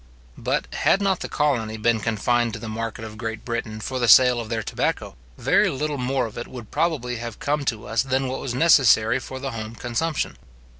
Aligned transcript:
But, 0.39 0.65
had 0.73 0.99
not 0.99 1.19
the 1.19 1.29
colonies 1.29 1.77
been 1.77 1.99
confined 1.99 2.53
to 2.53 2.59
the 2.59 2.67
market 2.67 3.05
of 3.05 3.19
Great 3.19 3.45
Britain 3.45 3.79
for 3.79 3.99
the 3.99 4.07
sale 4.07 4.39
of 4.41 4.49
their 4.49 4.63
tobacco, 4.63 5.15
very 5.37 5.69
little 5.69 5.99
more 5.99 6.25
of 6.25 6.39
it 6.39 6.47
would 6.47 6.71
probably 6.71 7.17
have 7.17 7.37
come 7.37 7.65
to 7.65 7.85
us 7.85 8.01
than 8.01 8.27
what 8.27 8.41
was 8.41 8.55
necessary 8.55 9.19
for 9.19 9.39
the 9.39 9.51
home 9.51 9.75
consumption. 9.75 10.37